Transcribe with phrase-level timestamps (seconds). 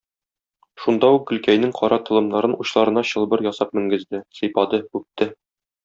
[0.85, 5.31] Шунда ук Гөлкәйнең кара толымнарын учларына чылбыр ясап менгезде, сыйпады, үпте.